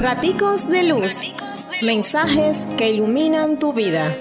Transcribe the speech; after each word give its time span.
Raticos 0.00 0.70
de 0.70 0.84
Luz. 0.84 1.18
Mensajes 1.82 2.68
que 2.76 2.88
iluminan 2.90 3.58
tu 3.58 3.72
vida. 3.72 4.16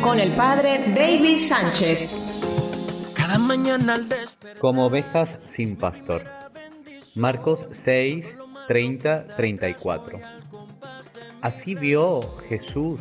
Con 0.00 0.20
el 0.20 0.32
Padre 0.32 0.92
David 0.94 1.38
Sánchez. 1.38 3.12
Cada 3.14 3.36
mañana 3.36 4.00
Como 4.58 4.86
ovejas 4.86 5.38
sin 5.44 5.76
pastor. 5.76 6.24
Marcos 7.14 7.66
6, 7.72 8.36
30, 8.68 9.26
34. 9.36 10.18
Así 11.42 11.74
vio 11.74 12.22
Jesús 12.48 13.00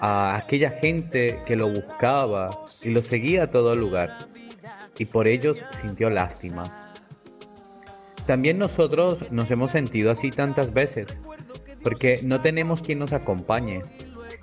a 0.00 0.36
aquella 0.36 0.70
gente 0.70 1.42
que 1.46 1.56
lo 1.56 1.68
buscaba 1.68 2.48
y 2.82 2.88
lo 2.88 3.02
seguía 3.02 3.44
a 3.44 3.50
todo 3.50 3.74
lugar, 3.74 4.16
y 4.98 5.04
por 5.04 5.26
ellos 5.26 5.58
sintió 5.72 6.08
lástima 6.08 6.84
también 8.26 8.58
nosotros 8.58 9.30
nos 9.30 9.50
hemos 9.50 9.70
sentido 9.70 10.10
así 10.10 10.30
tantas 10.30 10.72
veces, 10.72 11.06
porque 11.84 12.18
no 12.24 12.40
tenemos 12.40 12.82
quien 12.82 12.98
nos 12.98 13.12
acompañe. 13.12 13.82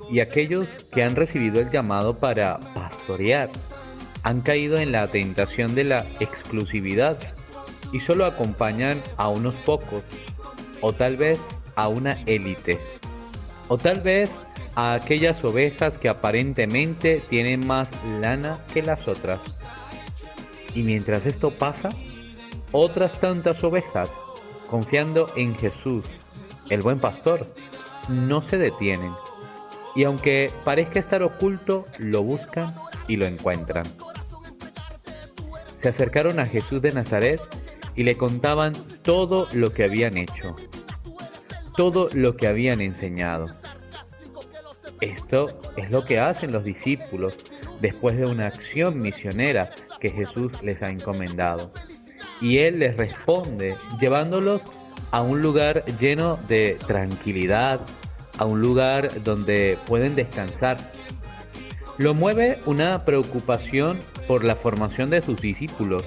Y 0.09 0.19
aquellos 0.19 0.67
que 0.93 1.03
han 1.03 1.15
recibido 1.15 1.59
el 1.59 1.69
llamado 1.69 2.17
para 2.17 2.59
pastorear 2.73 3.49
han 4.23 4.41
caído 4.41 4.77
en 4.77 4.91
la 4.91 5.07
tentación 5.07 5.73
de 5.75 5.83
la 5.83 6.05
exclusividad 6.19 7.17
y 7.91 7.99
solo 7.99 8.25
acompañan 8.25 9.01
a 9.17 9.27
unos 9.29 9.55
pocos, 9.55 10.03
o 10.79 10.93
tal 10.93 11.17
vez 11.17 11.39
a 11.75 11.87
una 11.87 12.13
élite, 12.25 12.79
o 13.67 13.77
tal 13.77 14.01
vez 14.01 14.31
a 14.75 14.93
aquellas 14.93 15.43
ovejas 15.43 15.97
que 15.97 16.07
aparentemente 16.07 17.21
tienen 17.29 17.65
más 17.65 17.89
lana 18.21 18.59
que 18.73 18.81
las 18.81 19.07
otras. 19.07 19.39
Y 20.75 20.83
mientras 20.83 21.25
esto 21.25 21.51
pasa, 21.51 21.89
otras 22.71 23.19
tantas 23.19 23.63
ovejas, 23.63 24.09
confiando 24.69 25.27
en 25.35 25.55
Jesús, 25.55 26.05
el 26.71 26.81
buen 26.81 26.99
pastor, 26.99 27.45
no 28.07 28.41
se 28.41 28.57
detienen. 28.57 29.11
Y 29.93 30.05
aunque 30.05 30.51
parezca 30.63 30.99
estar 30.99 31.21
oculto, 31.21 31.85
lo 31.97 32.23
buscan 32.23 32.73
y 33.09 33.17
lo 33.17 33.25
encuentran. 33.25 33.85
Se 35.75 35.89
acercaron 35.89 36.39
a 36.39 36.45
Jesús 36.45 36.81
de 36.81 36.93
Nazaret 36.93 37.41
y 37.95 38.03
le 38.03 38.15
contaban 38.15 38.73
todo 39.03 39.47
lo 39.51 39.73
que 39.73 39.83
habían 39.83 40.17
hecho, 40.17 40.55
todo 41.75 42.09
lo 42.13 42.37
que 42.37 42.47
habían 42.47 42.79
enseñado. 42.79 43.47
Esto 45.01 45.59
es 45.75 45.91
lo 45.91 46.05
que 46.05 46.19
hacen 46.19 46.53
los 46.53 46.63
discípulos 46.63 47.37
después 47.81 48.15
de 48.15 48.27
una 48.27 48.47
acción 48.47 49.01
misionera 49.01 49.69
que 49.99 50.09
Jesús 50.09 50.53
les 50.61 50.81
ha 50.83 50.89
encomendado 50.89 51.73
y 52.39 52.59
Él 52.59 52.79
les 52.79 52.95
responde 52.95 53.75
llevándolos 53.99 54.61
a 55.11 55.21
un 55.21 55.41
lugar 55.41 55.85
lleno 55.99 56.39
de 56.47 56.77
tranquilidad, 56.87 57.81
a 58.37 58.45
un 58.45 58.61
lugar 58.61 59.23
donde 59.23 59.77
pueden 59.85 60.15
descansar. 60.15 60.77
Lo 61.97 62.13
mueve 62.13 62.59
una 62.65 63.05
preocupación 63.05 63.99
por 64.27 64.43
la 64.43 64.55
formación 64.55 65.09
de 65.09 65.21
sus 65.21 65.41
discípulos. 65.41 66.03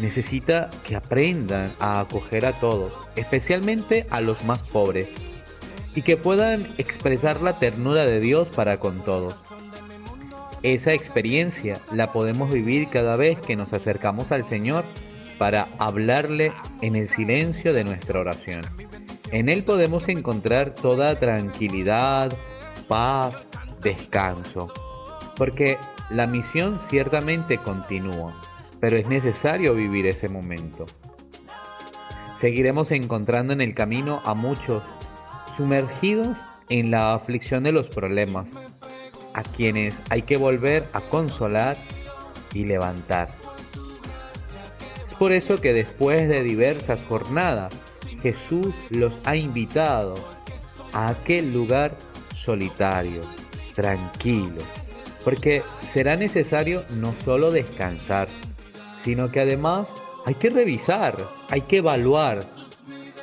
Necesita 0.00 0.70
que 0.84 0.96
aprendan 0.96 1.72
a 1.78 2.00
acoger 2.00 2.46
a 2.46 2.52
todos, 2.52 2.92
especialmente 3.14 4.06
a 4.10 4.20
los 4.20 4.44
más 4.44 4.62
pobres, 4.62 5.08
y 5.94 6.02
que 6.02 6.16
puedan 6.16 6.66
expresar 6.78 7.40
la 7.40 7.58
ternura 7.58 8.04
de 8.04 8.20
Dios 8.20 8.48
para 8.48 8.78
con 8.78 9.04
todos. 9.04 9.34
Esa 10.62 10.92
experiencia 10.92 11.78
la 11.92 12.12
podemos 12.12 12.52
vivir 12.52 12.88
cada 12.88 13.16
vez 13.16 13.38
que 13.38 13.56
nos 13.56 13.72
acercamos 13.72 14.32
al 14.32 14.44
Señor 14.44 14.84
para 15.38 15.68
hablarle 15.78 16.52
en 16.82 16.96
el 16.96 17.08
silencio 17.08 17.72
de 17.72 17.84
nuestra 17.84 18.20
oración. 18.20 18.62
En 19.30 19.48
Él 19.48 19.64
podemos 19.64 20.08
encontrar 20.08 20.74
toda 20.74 21.18
tranquilidad, 21.18 22.32
paz, 22.88 23.46
descanso, 23.82 24.72
porque 25.36 25.78
la 26.10 26.26
misión 26.26 26.78
ciertamente 26.78 27.58
continúa, 27.58 28.40
pero 28.80 28.96
es 28.96 29.08
necesario 29.08 29.74
vivir 29.74 30.06
ese 30.06 30.28
momento. 30.28 30.86
Seguiremos 32.38 32.92
encontrando 32.92 33.52
en 33.52 33.60
el 33.60 33.74
camino 33.74 34.20
a 34.24 34.34
muchos 34.34 34.82
sumergidos 35.56 36.36
en 36.68 36.90
la 36.90 37.14
aflicción 37.14 37.62
de 37.64 37.72
los 37.72 37.88
problemas, 37.88 38.46
a 39.34 39.42
quienes 39.42 40.00
hay 40.10 40.22
que 40.22 40.36
volver 40.36 40.86
a 40.92 41.00
consolar 41.00 41.76
y 42.54 42.64
levantar 42.64 43.28
por 45.18 45.32
eso 45.32 45.60
que 45.60 45.72
después 45.72 46.28
de 46.28 46.42
diversas 46.42 47.00
jornadas, 47.08 47.72
Jesús 48.22 48.74
los 48.90 49.12
ha 49.24 49.36
invitado 49.36 50.14
a 50.92 51.08
aquel 51.08 51.52
lugar 51.52 51.92
solitario, 52.34 53.22
tranquilo, 53.74 54.62
porque 55.24 55.62
será 55.88 56.16
necesario 56.16 56.84
no 56.90 57.14
solo 57.24 57.50
descansar, 57.50 58.28
sino 59.04 59.30
que 59.30 59.40
además 59.40 59.88
hay 60.26 60.34
que 60.34 60.50
revisar, 60.50 61.16
hay 61.50 61.62
que 61.62 61.78
evaluar. 61.78 62.42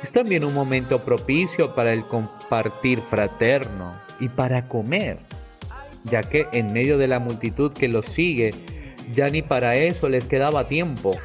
Es 0.02 0.12
también 0.12 0.44
un 0.44 0.54
momento 0.54 1.00
propicio 1.00 1.74
para 1.74 1.92
el 1.92 2.04
compartir 2.06 3.00
fraterno 3.00 3.94
y 4.20 4.28
para 4.28 4.68
comer, 4.68 5.18
ya 6.04 6.22
que 6.22 6.46
en 6.52 6.72
medio 6.72 6.98
de 6.98 7.08
la 7.08 7.18
multitud 7.18 7.72
que 7.72 7.88
los 7.88 8.06
sigue, 8.06 8.54
ya 9.12 9.28
ni 9.28 9.42
para 9.42 9.74
eso 9.76 10.08
les 10.08 10.26
quedaba 10.26 10.68
tiempo 10.68 11.18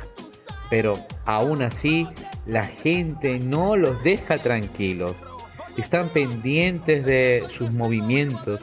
pero 0.69 1.00
aún 1.25 1.62
así 1.62 2.07
la 2.46 2.63
gente 2.63 3.40
no 3.40 3.75
los 3.75 4.03
deja 4.03 4.38
tranquilos. 4.38 5.16
Están 5.78 6.09
pendientes 6.09 7.06
de 7.06 7.44
sus 7.50 7.72
movimientos. 7.72 8.62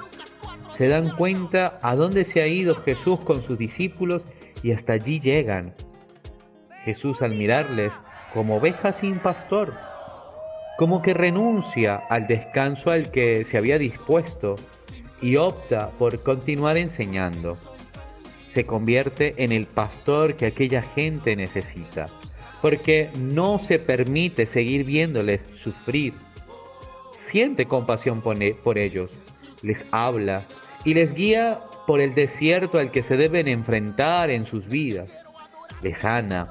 Se 0.75 0.89
dan 0.89 1.11
cuenta 1.17 1.79
a 1.83 1.97
dónde 1.97 2.25
se 2.25 2.43
ha 2.43 2.47
ido 2.47 2.75
Jesús 2.75 3.21
con 3.21 3.43
sus 3.43 3.59
discípulos 3.59 4.25
y 4.63 4.73
hasta 4.73 4.93
allí 4.95 5.21
llegan. 5.21 5.75
Jesús 6.85 7.23
al 7.23 7.35
mirarles 7.35 7.93
como 8.33 8.57
oveja 8.57 8.93
sin 8.93 9.19
pastor, 9.19 9.75
como 10.79 11.01
que 11.01 11.15
renuncia 11.15 11.97
al 11.97 12.27
descanso 12.27 12.91
al 12.91 13.11
que 13.11 13.45
se 13.45 13.57
había 13.57 13.79
dispuesto 13.79 14.57
y 15.23 15.37
opta 15.37 15.91
por 15.99 16.23
continuar 16.23 16.77
enseñando 16.77 17.57
se 18.57 18.65
convierte 18.65 19.35
en 19.37 19.53
el 19.53 19.67
pastor 19.67 20.35
que 20.37 20.47
aquella 20.47 20.81
gente 20.81 21.37
necesita, 21.37 22.07
porque 22.63 23.11
no 23.19 23.59
se 23.59 23.79
permite 23.79 24.47
seguir 24.47 24.85
viéndoles 24.85 25.43
sufrir. 25.59 26.15
Siente 27.15 27.67
compasión 27.67 28.23
por 28.23 28.79
ellos, 28.79 29.11
les 29.61 29.85
habla 29.91 30.43
y 30.87 30.95
les 30.95 31.13
guía 31.13 31.61
por 31.87 32.01
el 32.01 32.15
desierto 32.15 32.79
al 32.79 32.91
que 32.91 33.03
se 33.03 33.19
deben 33.19 33.47
enfrentar 33.47 34.31
en 34.31 34.47
sus 34.47 34.69
vidas. 34.69 35.11
Les 35.83 35.99
sana, 35.99 36.47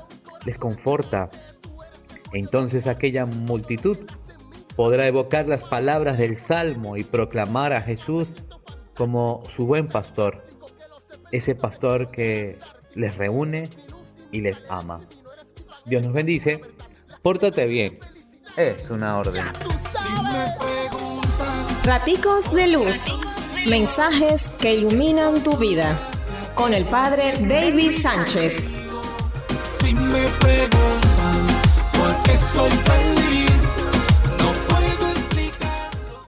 les 0.46 0.60
conforta. 0.60 1.32
Entonces 2.34 2.86
aquella 2.86 3.26
multitud 3.26 3.98
podrá 4.76 5.08
evocar 5.08 5.48
las 5.48 5.64
palabras 5.64 6.20
del 6.20 6.36
Salmo 6.36 6.98
y 6.98 7.04
proclamar 7.04 7.74
a 7.74 7.82
Jesús 7.82 8.28
como 8.94 9.42
su 9.48 9.66
buen 9.66 9.88
pastor 9.88 10.55
ese 11.32 11.56
pastor 11.56 12.12
que 12.12 12.58
les 12.94 13.16
reúne 13.18 13.70
y 14.32 14.42
les 14.42 14.64
ama. 14.70 15.02
Dios 15.86 16.04
nos 16.04 16.14
bendice, 16.14 16.62
pórtate 17.22 17.66
bien, 17.66 18.00
es 18.58 18.90
una 18.90 19.18
orden. 19.18 19.46
Raticos 21.84 22.52
de 22.54 22.68
luz, 22.68 23.04
mensajes 23.68 24.50
que 24.60 24.74
iluminan 24.74 25.44
tu 25.44 25.56
vida, 25.58 25.98
con 26.56 26.74
el 26.74 26.88
Padre 26.88 27.34
David 27.40 27.92
Sánchez. 27.92 28.72